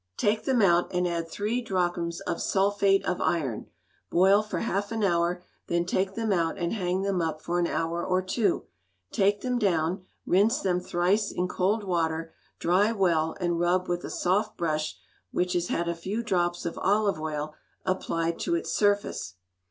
[0.17, 3.67] Take them out, and add three drachms of sulphate of iron;
[4.09, 7.67] boil for half an hour, then take them out and hang them up for an
[7.67, 8.65] hour or two;
[9.11, 14.09] take them down, rinse them thrice in cold water, dry well, and rub with a
[14.09, 14.97] soft brush
[15.29, 17.53] which has had a few drops of olive oil
[17.85, 19.35] applied to its surface.